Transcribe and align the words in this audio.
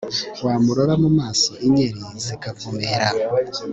wamurora 0.45 0.93
mu 1.03 1.09
maso 1.19 1.51
inyeri 1.67 2.01
zikavumera 2.25 3.07